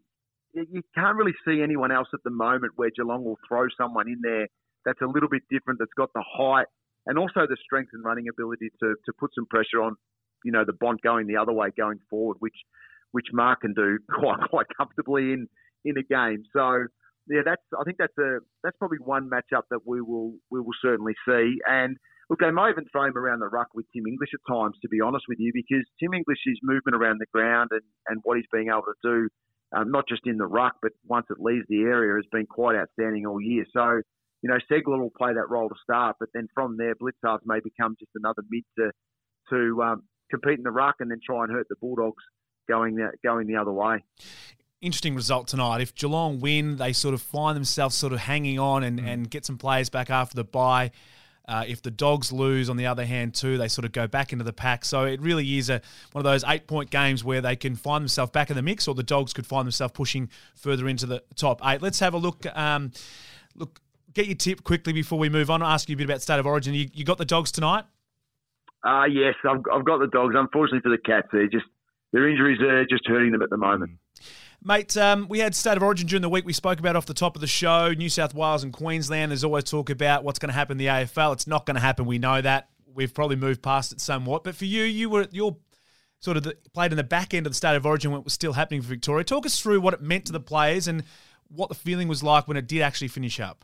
you 0.53 0.81
can't 0.95 1.15
really 1.17 1.35
see 1.45 1.61
anyone 1.61 1.91
else 1.91 2.07
at 2.13 2.23
the 2.23 2.31
moment 2.31 2.73
where 2.77 2.89
Geelong 2.89 3.23
will 3.23 3.37
throw 3.47 3.67
someone 3.77 4.07
in 4.07 4.21
there 4.23 4.47
that's 4.88 5.01
a 5.01 5.06
little 5.06 5.28
bit 5.28 5.44
different, 5.51 5.80
that's 5.80 5.94
got 5.98 6.10
the 6.16 6.24
height 6.24 6.68
and 7.06 7.19
also 7.19 7.42
the 7.48 7.57
strength 7.63 7.92
and 7.94 8.04
running 8.04 8.28
ability 8.30 8.69
to, 8.80 8.95
to 9.06 9.13
put 9.19 9.31
some 9.36 9.45
pressure 9.48 9.84
on, 9.84 9.95
you 10.45 10.51
know, 10.51 10.63
the 10.66 10.74
Bont 10.74 11.01
going 11.01 11.28
the 11.28 11.36
other 11.36 11.51
way 11.51 11.68
going 11.75 12.00
forward, 12.10 12.38
which 12.39 12.56
which 13.12 13.28
Mark 13.31 13.62
can 13.62 13.74
do 13.74 14.00
quite 14.12 14.39
quite 14.50 14.68
comfortably 14.75 15.34
in 15.34 15.48
in 15.84 15.98
a 15.98 16.04
game. 16.04 16.44
So 16.54 16.86
yeah, 17.28 17.42
that's 17.44 17.62
I 17.78 17.84
think 17.84 17.98
that's 17.98 18.18
a 18.18 18.39
that's 18.63 18.78
probably 18.78 19.00
one 19.00 19.30
matchup 19.30 19.63
that 19.72 19.86
we 19.86 20.01
will 20.01 20.36
we 20.50 20.60
will 20.60 20.78
certainly 20.81 21.13
see. 21.28 21.57
And 21.68 21.98
look, 22.30 22.39
they 22.39 22.51
might 22.51 22.72
even 22.72 22.86
throw 22.92 23.06
him 23.06 23.18
around 23.18 23.39
the 23.39 23.48
ruck 23.48 23.67
with 23.74 23.86
Tim 23.94 24.08
English 24.08 24.29
at 24.34 24.53
times, 24.53 24.75
to 24.82 24.89
be 24.89 25.01
honest 25.01 25.25
with 25.27 25.39
you, 25.39 25.51
because 25.53 25.86
Tim 26.00 26.13
English's 26.13 26.60
movement 26.63 26.96
around 26.96 27.20
the 27.20 27.27
ground 27.34 27.70
and, 27.72 27.82
and 28.08 28.20
what 28.24 28.38
he's 28.38 28.48
being 28.51 28.67
able 28.67 28.84
to 28.84 29.00
do, 29.03 29.29
um, 29.75 29.91
not 29.91 30.08
just 30.08 30.22
in 30.25 30.38
the 30.38 30.46
ruck, 30.46 30.75
but 30.82 30.91
once 31.06 31.25
it 31.29 31.38
leaves 31.39 31.65
the 31.70 31.82
area, 31.82 32.15
has 32.15 32.25
been 32.32 32.46
quite 32.46 32.75
outstanding 32.75 33.25
all 33.25 33.41
year. 33.41 33.65
So 33.72 34.01
you 34.41 34.50
know, 34.50 34.58
Ceglar 34.72 35.00
will 35.00 35.10
play 35.10 35.34
that 35.34 35.50
role 35.50 35.70
to 35.70 35.75
start, 35.84 36.17
but 36.20 36.29
then 36.34 36.48
from 36.53 36.77
there, 36.77 36.94
Blicavs 36.96 37.41
may 37.46 37.60
become 37.63 37.96
just 38.00 38.12
another 38.15 38.44
mid 38.50 38.63
to 38.77 38.91
to 39.50 39.82
um, 39.82 40.03
compete 40.29 40.58
in 40.58 40.63
the 40.63 40.72
ruck 40.72 40.96
and 41.00 41.10
then 41.10 41.20
try 41.25 41.44
and 41.44 41.51
hurt 41.51 41.67
the 41.70 41.75
Bulldogs 41.79 42.24
going 42.67 42.96
the, 42.96 43.12
going 43.24 43.48
the 43.48 43.56
other 43.56 43.72
way. 43.72 44.03
Interesting 44.82 45.15
result 45.15 45.48
tonight. 45.48 45.82
If 45.82 45.96
Geelong 45.96 46.39
win, 46.39 46.77
they 46.77 46.94
sort 46.94 47.13
of 47.13 47.22
find 47.22 47.56
themselves 47.56 47.96
sort 47.96 48.13
of 48.13 48.20
hanging 48.20 48.60
on 48.60 48.84
and, 48.84 49.00
mm. 49.00 49.08
and 49.08 49.29
get 49.29 49.46
some 49.46 49.58
players 49.58 49.89
back 49.89 50.10
after 50.10 50.36
the 50.36 50.44
bye. 50.44 50.91
Uh, 51.48 51.63
if 51.65 51.82
the 51.82 51.89
Dogs 51.89 52.34
lose, 52.34 52.70
on 52.70 52.75
the 52.75 52.86
other 52.86 53.06
hand, 53.06 53.34
too, 53.34 53.58
they 53.58 53.70
sort 53.70 53.86
of 53.86 53.94
go 53.94 54.06
back 54.06 54.34
into 54.34 54.44
the 54.44 54.51
pack. 54.51 54.84
So 54.84 55.06
it 55.06 55.22
really 55.22 55.58
is 55.58 55.70
a 55.70 55.82
one 56.12 56.20
of 56.20 56.29
those 56.29 56.44
eight 56.46 56.67
point 56.67 56.89
games 56.89 57.24
where 57.24 57.39
they 57.39 57.56
can 57.56 57.77
find 57.77 58.01
themselves 58.01 58.32
back 58.32 58.50
in 58.50 58.58
the 58.58 58.62
mix, 58.62 58.86
or 58.86 58.94
the 58.94 59.01
Dogs 59.01 59.32
could 59.32 59.48
find 59.48 59.65
themselves 59.65 59.94
pushing 59.94 60.29
further 60.56 60.89
into 60.89 61.06
the 61.06 61.24
top 61.36 61.62
eight. 61.63 61.82
Let's 61.82 62.01
have 62.01 62.13
a 62.13 62.17
look. 62.17 62.46
Um, 62.53 62.91
look, 63.56 63.79
get 64.17 64.27
your 64.27 64.36
tip 64.36 64.63
quickly 64.63 64.93
before 64.93 65.19
we 65.19 65.29
move 65.29 65.50
on. 65.50 65.62
I'll 65.62 65.69
ask 65.69 65.88
you 65.88 65.95
a 65.95 65.97
bit 65.97 66.05
about 66.05 66.21
State 66.21 66.39
of 66.39 66.45
Origin. 66.45 66.74
You, 66.74 66.89
you 66.93 67.05
got 67.05 67.17
the 67.17 67.25
dogs 67.25 67.51
tonight? 67.51 67.86
Uh, 68.83 69.05
yes, 69.05 69.36
I've, 69.47 69.62
I've 69.71 69.86
got 69.86 70.00
the 70.00 70.07
dogs. 70.07 70.36
Unfortunately 70.38 70.81
for 70.81 70.89
the 70.89 70.97
Cats, 70.97 71.27
they're 71.31 71.47
just 71.47 71.65
their 72.12 72.27
injuries 72.27 72.59
are 72.62 72.86
just 72.86 73.05
hurting 73.05 73.31
them 73.31 73.41
at 73.41 73.50
the 73.50 73.57
moment. 73.57 73.91
Mate, 74.63 74.97
um, 74.97 75.27
we 75.29 75.39
had 75.39 75.53
State 75.53 75.77
of 75.77 75.83
Origin 75.83 76.07
during 76.07 76.21
the 76.21 76.29
week. 76.29 76.45
We 76.45 76.53
spoke 76.53 76.79
about 76.79 76.95
off 76.95 77.05
the 77.05 77.13
top 77.13 77.36
of 77.36 77.41
the 77.41 77.47
show. 77.47 77.93
New 77.93 78.09
South 78.09 78.33
Wales 78.33 78.63
and 78.63 78.74
Queensland. 78.74 79.31
There's 79.31 79.43
always 79.43 79.65
talk 79.65 79.89
about 79.89 80.24
what's 80.24 80.39
going 80.39 80.50
to 80.50 80.55
happen 80.55 80.74
in 80.74 80.77
the 80.79 80.88
AFL. 80.88 81.33
It's 81.33 81.47
not 81.47 81.65
going 81.65 81.75
to 81.75 81.81
happen. 81.81 82.05
We 82.05 82.17
know 82.17 82.41
that. 82.41 82.69
We've 82.91 83.13
probably 83.13 83.36
moved 83.36 83.62
past 83.62 83.91
it 83.91 84.01
somewhat. 84.01 84.43
But 84.43 84.55
for 84.55 84.65
you, 84.65 84.83
you 84.83 85.09
were 85.09 85.27
you're 85.31 85.57
sort 86.19 86.38
of 86.38 86.43
the, 86.43 86.57
played 86.74 86.91
in 86.91 86.97
the 86.97 87.03
back 87.03 87.33
end 87.36 87.45
of 87.45 87.51
the 87.51 87.57
State 87.57 87.75
of 87.75 87.86
Origin 87.86 88.12
when 88.12 88.21
it 88.21 88.24
was 88.24 88.33
still 88.33 88.53
happening 88.53 88.81
for 88.81 88.88
Victoria. 88.88 89.24
Talk 89.24 89.45
us 89.45 89.59
through 89.59 89.81
what 89.81 89.93
it 89.93 90.01
meant 90.01 90.25
to 90.25 90.31
the 90.31 90.39
players 90.39 90.88
and 90.88 91.03
what 91.50 91.69
the 91.69 91.75
feeling 91.75 92.07
was 92.07 92.24
like 92.24 92.47
when 92.47 92.57
it 92.57 92.67
did 92.67 92.81
actually 92.81 93.09
finish 93.09 93.39
up. 93.39 93.63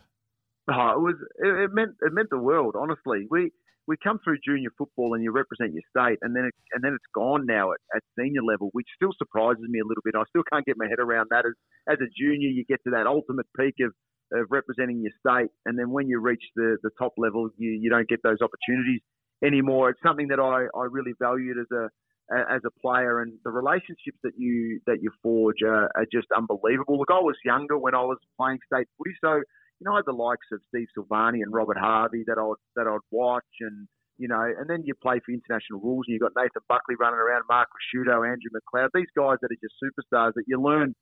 Oh, 0.69 0.91
it 0.95 1.01
was 1.01 1.15
it, 1.43 1.69
it, 1.69 1.71
meant 1.73 1.91
it 2.01 2.13
meant 2.13 2.29
the 2.29 2.39
world. 2.39 2.75
Honestly, 2.77 3.27
we 3.29 3.51
we 3.85 3.97
come 4.01 4.19
through 4.23 4.37
junior 4.45 4.69
football 4.77 5.13
and 5.13 5.23
you 5.23 5.31
represent 5.31 5.73
your 5.73 5.83
state, 5.91 6.19
and 6.21 6.35
then 6.35 6.45
it, 6.45 6.53
and 6.71 6.83
then 6.83 6.93
it's 6.93 7.11
gone 7.13 7.45
now 7.45 7.73
at, 7.73 7.79
at 7.95 8.01
senior 8.17 8.43
level, 8.43 8.69
which 8.71 8.87
still 8.95 9.11
surprises 9.17 9.65
me 9.67 9.79
a 9.79 9.87
little 9.87 10.01
bit. 10.05 10.15
I 10.15 10.23
still 10.29 10.43
can't 10.51 10.65
get 10.65 10.77
my 10.77 10.87
head 10.87 10.99
around 10.99 11.27
that. 11.31 11.45
As 11.45 11.53
as 11.89 11.97
a 11.99 12.07
junior, 12.17 12.47
you 12.47 12.63
get 12.63 12.79
to 12.85 12.91
that 12.91 13.07
ultimate 13.07 13.47
peak 13.59 13.75
of 13.83 13.91
of 14.31 14.47
representing 14.49 15.03
your 15.03 15.11
state, 15.19 15.51
and 15.65 15.77
then 15.77 15.91
when 15.91 16.07
you 16.07 16.19
reach 16.19 16.43
the, 16.55 16.77
the 16.81 16.89
top 16.97 17.13
level, 17.17 17.49
you, 17.57 17.69
you 17.69 17.89
don't 17.89 18.07
get 18.07 18.23
those 18.23 18.39
opportunities 18.41 19.01
anymore. 19.43 19.89
It's 19.91 20.01
something 20.01 20.29
that 20.29 20.39
I, 20.39 20.65
I 20.75 20.85
really 20.89 21.13
valued 21.21 21.57
as 21.59 21.67
a 21.71 21.89
as 22.31 22.61
a 22.65 22.71
player, 22.81 23.21
and 23.21 23.33
the 23.43 23.51
relationships 23.51 24.17
that 24.23 24.31
you 24.37 24.79
that 24.87 24.99
you 25.01 25.11
forge 25.21 25.61
are, 25.61 25.91
are 25.95 26.07
just 26.11 26.27
unbelievable. 26.35 26.97
Look, 26.97 27.11
I 27.11 27.19
was 27.19 27.35
younger 27.43 27.77
when 27.77 27.93
I 27.93 28.01
was 28.01 28.17
playing 28.39 28.59
state 28.65 28.87
footy, 28.97 29.13
so 29.21 29.41
you 29.83 29.91
know 29.91 30.01
the 30.05 30.13
likes 30.13 30.47
of 30.51 30.61
Steve 30.69 30.87
Silvagni 30.97 31.43
and 31.43 31.51
Robert 31.51 31.77
Harvey 31.77 32.23
that 32.27 32.37
I'd 32.39 32.61
that 32.75 32.87
I'd 32.87 33.03
watch, 33.11 33.43
and 33.59 33.87
you 34.17 34.27
know, 34.27 34.41
and 34.41 34.69
then 34.69 34.83
you 34.85 34.93
play 34.95 35.19
for 35.25 35.33
international 35.33 35.81
rules, 35.81 36.05
and 36.07 36.13
you've 36.13 36.21
got 36.21 36.31
Nathan 36.37 36.63
Buckley 36.69 36.95
running 36.99 37.19
around, 37.19 37.43
Mark 37.49 37.67
Ricciuto, 37.67 38.23
Andrew 38.23 38.51
McLeod, 38.55 38.89
these 38.93 39.11
guys 39.17 39.37
that 39.41 39.51
are 39.51 39.61
just 39.61 39.75
superstars 39.83 40.33
that 40.35 40.45
you 40.47 40.61
learn 40.61 40.95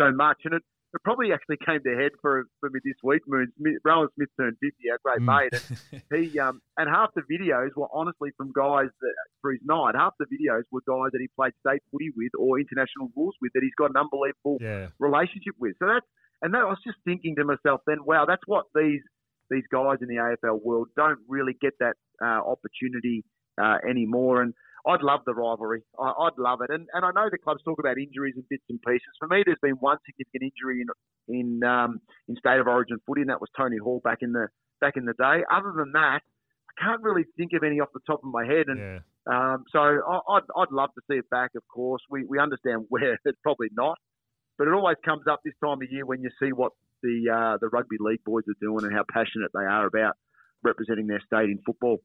so 0.00 0.12
much, 0.12 0.38
and 0.44 0.54
it 0.54 0.62
it 0.94 1.02
probably 1.04 1.32
actually 1.34 1.58
came 1.66 1.82
to 1.82 1.96
head 1.96 2.12
for 2.22 2.46
for 2.60 2.70
me 2.70 2.80
this 2.84 2.96
week. 3.02 3.22
Moon 3.26 3.50
Rohan 3.84 4.08
Smith 4.14 4.30
turned 4.38 4.56
fifty, 4.62 4.86
our 4.90 4.98
great 5.02 5.20
mm. 5.20 5.26
mate, 5.26 6.00
and 6.10 6.22
he 6.22 6.38
um 6.38 6.62
and 6.78 6.88
half 6.88 7.10
the 7.14 7.26
videos 7.26 7.74
were 7.76 7.88
honestly 7.92 8.30
from 8.36 8.52
guys 8.54 8.88
that 9.02 9.14
for 9.42 9.50
his 9.50 9.60
night. 9.64 9.98
Half 9.98 10.14
the 10.18 10.26
videos 10.26 10.62
were 10.70 10.80
guys 10.86 11.10
that 11.12 11.20
he 11.20 11.28
played 11.34 11.52
state 11.66 11.82
footy 11.90 12.10
with 12.16 12.32
or 12.38 12.60
international 12.60 13.10
rules 13.16 13.34
with 13.42 13.52
that 13.54 13.62
he's 13.62 13.74
got 13.76 13.90
an 13.90 13.98
unbelievable 13.98 14.56
yeah. 14.60 14.88
relationship 14.98 15.58
with. 15.58 15.74
So 15.82 15.88
that's 15.90 16.06
and 16.42 16.54
that 16.54 16.62
I 16.62 16.64
was 16.64 16.78
just 16.86 16.98
thinking 17.04 17.34
to 17.36 17.44
myself 17.44 17.80
then, 17.86 17.98
wow, 18.04 18.24
that's 18.26 18.42
what 18.46 18.66
these 18.74 19.00
these 19.50 19.64
guys 19.72 19.96
in 20.02 20.08
the 20.08 20.16
AFL 20.16 20.62
world 20.62 20.88
don't 20.96 21.18
really 21.26 21.56
get 21.60 21.72
that 21.80 21.94
uh, 22.22 22.40
opportunity 22.44 23.24
uh, 23.60 23.78
anymore. 23.88 24.42
And 24.42 24.52
I'd 24.86 25.02
love 25.02 25.20
the 25.26 25.34
rivalry. 25.34 25.82
I, 25.98 26.12
would 26.18 26.38
love 26.38 26.60
it. 26.62 26.70
And 26.70 26.86
and 26.92 27.04
I 27.04 27.10
know 27.14 27.28
the 27.30 27.38
clubs 27.38 27.62
talk 27.64 27.78
about 27.78 27.98
injuries 27.98 28.34
and 28.36 28.44
bits 28.48 28.64
and 28.68 28.80
pieces. 28.82 29.08
For 29.18 29.28
me, 29.28 29.42
there's 29.44 29.58
been 29.60 29.76
one 29.80 29.98
significant 30.06 30.52
injury 30.52 30.82
in 30.82 30.88
in 31.28 31.64
um, 31.64 32.00
in 32.28 32.36
state 32.36 32.60
of 32.60 32.66
origin 32.66 32.98
footy, 33.06 33.22
and 33.22 33.30
that 33.30 33.40
was 33.40 33.50
Tony 33.56 33.78
Hall 33.78 34.00
back 34.02 34.18
in 34.22 34.32
the 34.32 34.48
back 34.80 34.94
in 34.96 35.04
the 35.04 35.14
day. 35.14 35.44
Other 35.52 35.72
than 35.76 35.92
that, 35.92 36.20
I 36.22 36.82
can't 36.82 37.02
really 37.02 37.24
think 37.36 37.52
of 37.54 37.62
any 37.64 37.80
off 37.80 37.88
the 37.92 38.00
top 38.06 38.20
of 38.24 38.30
my 38.30 38.46
head. 38.46 38.66
And 38.68 38.78
yeah. 38.78 38.98
um, 39.26 39.64
so 39.70 39.78
I, 39.78 40.18
I'd 40.28 40.48
I'd 40.56 40.72
love 40.72 40.90
to 40.94 41.02
see 41.10 41.18
it 41.18 41.28
back. 41.30 41.50
Of 41.56 41.62
course, 41.72 42.02
we 42.10 42.24
we 42.24 42.38
understand 42.38 42.86
where 42.88 43.18
it's 43.24 43.38
probably 43.42 43.68
not, 43.72 43.98
but 44.58 44.68
it 44.68 44.74
always 44.74 44.96
comes 45.04 45.22
up 45.30 45.40
this 45.44 45.54
time 45.64 45.80
of 45.80 45.90
year 45.90 46.04
when 46.04 46.20
you 46.20 46.30
see 46.42 46.52
what 46.52 46.72
the 47.02 47.30
uh, 47.32 47.58
the 47.60 47.68
rugby 47.68 47.96
league 48.00 48.22
boys 48.24 48.44
are 48.48 48.58
doing 48.60 48.84
and 48.84 48.92
how 48.92 49.04
passionate 49.10 49.50
they 49.54 49.64
are 49.64 49.86
about 49.86 50.14
representing 50.62 51.06
their 51.06 51.22
state 51.24 51.48
in 51.48 51.58
football. 51.64 51.98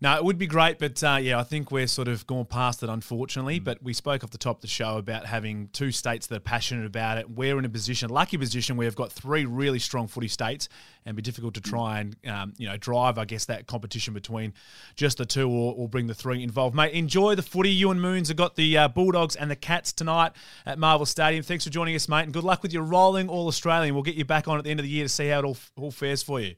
No, 0.00 0.16
it 0.16 0.24
would 0.24 0.38
be 0.38 0.46
great, 0.46 0.78
but 0.78 1.02
uh, 1.02 1.18
yeah, 1.20 1.38
I 1.38 1.42
think 1.42 1.70
we're 1.70 1.86
sort 1.86 2.08
of 2.08 2.26
gone 2.26 2.44
past 2.44 2.82
it, 2.82 2.88
unfortunately. 2.88 3.60
Mm. 3.60 3.64
But 3.64 3.82
we 3.82 3.92
spoke 3.92 4.24
off 4.24 4.30
the 4.30 4.38
top 4.38 4.58
of 4.58 4.62
the 4.62 4.68
show 4.68 4.98
about 4.98 5.26
having 5.26 5.68
two 5.72 5.92
states 5.92 6.26
that 6.26 6.36
are 6.36 6.40
passionate 6.40 6.86
about 6.86 7.18
it. 7.18 7.30
We're 7.30 7.58
in 7.58 7.64
a 7.64 7.68
position, 7.68 8.10
lucky 8.10 8.36
position, 8.36 8.76
where 8.76 8.86
we've 8.86 8.96
got 8.96 9.12
three 9.12 9.44
really 9.44 9.78
strong 9.78 10.06
footy 10.06 10.28
states, 10.28 10.68
and 11.06 11.16
be 11.16 11.22
difficult 11.22 11.54
to 11.54 11.60
mm. 11.60 11.70
try 11.70 12.00
and 12.00 12.16
um, 12.26 12.54
you 12.56 12.66
know 12.66 12.76
drive, 12.76 13.18
I 13.18 13.24
guess, 13.24 13.44
that 13.46 13.66
competition 13.66 14.14
between 14.14 14.52
just 14.96 15.18
the 15.18 15.26
two, 15.26 15.48
or, 15.48 15.74
or, 15.76 15.88
bring 15.88 16.06
the 16.06 16.14
three 16.14 16.42
involved. 16.42 16.74
Mate, 16.74 16.92
enjoy 16.92 17.34
the 17.34 17.42
footy. 17.42 17.70
You 17.70 17.90
and 17.90 18.00
Moons 18.00 18.28
have 18.28 18.36
got 18.36 18.56
the 18.56 18.76
uh, 18.76 18.88
Bulldogs 18.88 19.36
and 19.36 19.50
the 19.50 19.56
Cats 19.56 19.92
tonight 19.92 20.32
at 20.66 20.78
Marvel 20.78 21.06
Stadium. 21.06 21.42
Thanks 21.42 21.64
for 21.64 21.70
joining 21.70 21.94
us, 21.94 22.08
mate, 22.08 22.22
and 22.22 22.32
good 22.32 22.44
luck 22.44 22.62
with 22.62 22.72
your 22.72 22.82
rolling 22.82 23.28
All 23.28 23.46
Australian. 23.46 23.94
We'll 23.94 24.02
get 24.02 24.16
you 24.16 24.24
back 24.24 24.48
on 24.48 24.58
at 24.58 24.64
the 24.64 24.70
end 24.70 24.80
of 24.80 24.84
the 24.84 24.90
year 24.90 25.04
to 25.04 25.08
see 25.08 25.28
how 25.28 25.40
it 25.40 25.44
all, 25.44 25.56
all 25.76 25.90
fares 25.90 26.22
for 26.22 26.40
you. 26.40 26.54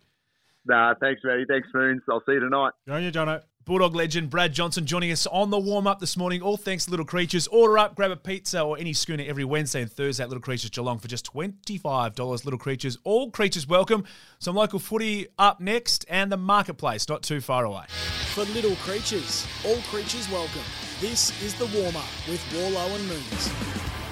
Nah, 0.67 0.95
thanks, 1.01 1.23
Matty. 1.25 1.45
Thanks, 1.49 1.69
Moons. 1.73 2.03
I'll 2.11 2.23
see 2.27 2.33
you 2.33 2.41
tonight. 2.41 2.73
Go 2.87 2.95
on 2.95 3.03
you, 3.03 3.13
Jono. 3.13 3.43
Bulldog 3.67 3.97
legend 3.97 4.31
Brad 4.31 4.53
Johnson 4.53 4.87
joining 4.87 5.11
us 5.11 5.27
on 5.27 5.51
the 5.51 5.59
warm 5.59 5.89
up 5.89 5.99
this 5.99 6.17
morning. 6.17 6.41
All 6.41 6.57
thanks 6.57 6.85
to 6.85 6.91
Little 6.93 7.05
Creatures. 7.05 7.49
Order 7.49 7.79
up, 7.79 7.97
grab 7.97 8.13
a 8.13 8.17
pizza 8.17 8.63
or 8.63 8.79
any 8.79 8.93
schooner 8.93 9.25
every 9.27 9.43
Wednesday 9.45 9.83
and 9.83 9.91
Thursday 9.91 10.23
at 10.23 10.29
Little 10.29 10.41
Creatures 10.41 10.71
Geelong 10.71 11.01
for 11.01 11.09
just 11.09 11.33
$25. 11.33 12.45
Little 12.45 12.59
Creatures, 12.61 12.97
all 13.03 13.33
creatures 13.33 13.67
welcome. 13.67 14.05
Some 14.39 14.55
local 14.55 14.79
footy 14.79 15.27
up 15.37 15.61
next 15.61 16.05
and 16.09 16.31
the 16.31 16.37
marketplace 16.37 17.09
not 17.09 17.25
too 17.25 17.41
far 17.41 17.65
away. 17.65 17.87
For 18.35 18.45
Little 18.45 18.77
Creatures, 18.77 19.45
all 19.67 19.79
creatures 19.91 20.31
welcome. 20.31 20.63
This 21.01 21.43
is 21.43 21.55
the 21.55 21.67
warm 21.77 21.97
up 21.97 22.05
with 22.29 22.41
Warlow 22.55 22.95
and 22.95 23.09
Moons. 23.09 24.06